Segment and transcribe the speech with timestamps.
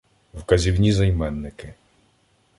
[0.33, 1.73] Вказівні займенники